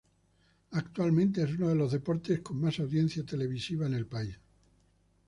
Actualmente 0.71 1.43
es 1.43 1.51
uno 1.51 1.67
de 1.69 1.75
los 1.75 1.91
deportes 1.91 2.39
con 2.41 2.59
más 2.59 2.79
audiencia 2.79 3.23
televisiva 3.23 3.85
en 3.85 3.93
el 3.93 4.07
país. 4.07 4.35